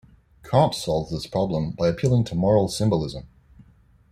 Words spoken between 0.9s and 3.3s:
this problem by appealing to moral symbolism.